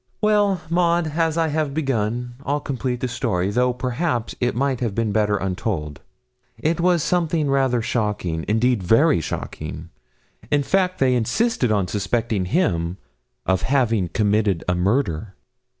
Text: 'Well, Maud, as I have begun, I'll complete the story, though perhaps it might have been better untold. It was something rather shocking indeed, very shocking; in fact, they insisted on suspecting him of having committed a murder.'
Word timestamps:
'Well, 0.19 0.61
Maud, 0.67 1.11
as 1.15 1.37
I 1.37 1.49
have 1.49 1.75
begun, 1.75 2.33
I'll 2.43 2.59
complete 2.59 3.01
the 3.01 3.07
story, 3.07 3.51
though 3.51 3.71
perhaps 3.71 4.33
it 4.39 4.55
might 4.55 4.79
have 4.79 4.95
been 4.95 5.11
better 5.11 5.37
untold. 5.37 6.01
It 6.57 6.79
was 6.79 7.03
something 7.03 7.51
rather 7.51 7.83
shocking 7.83 8.43
indeed, 8.47 8.81
very 8.81 9.21
shocking; 9.21 9.91
in 10.49 10.63
fact, 10.63 10.97
they 10.97 11.13
insisted 11.13 11.71
on 11.71 11.87
suspecting 11.87 12.45
him 12.45 12.97
of 13.45 13.61
having 13.61 14.07
committed 14.07 14.63
a 14.67 14.73
murder.' 14.73 15.35